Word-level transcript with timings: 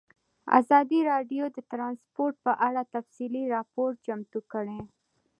ازادي 0.59 0.99
راډیو 1.11 1.43
د 1.55 1.57
ترانسپورټ 1.71 2.35
په 2.45 2.53
اړه 2.67 2.81
تفصیلي 2.95 3.43
راپور 3.55 3.91
چمتو 4.05 4.39
کړی. 4.51 4.79